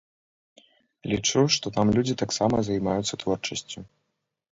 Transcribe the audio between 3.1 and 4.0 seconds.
творчасцю.